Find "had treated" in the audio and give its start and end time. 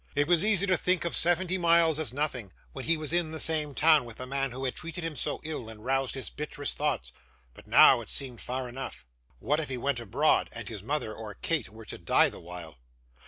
4.65-5.03